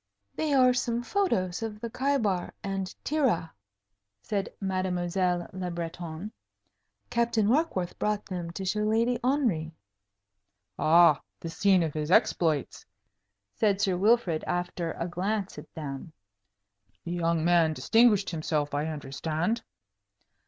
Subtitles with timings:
[0.33, 3.51] "They are some photos of the Khaibar and Tirah,"
[4.23, 6.31] said Mademoiselle Le Breton.
[7.11, 9.75] "Captain Warkworth brought them to show Lady Henry."
[10.79, 12.83] "Ah, the scene of his exploits,"
[13.53, 16.13] said Sir Wilfrid, after a glance at them.
[17.03, 19.61] "The young man distinguished himself, I understand?"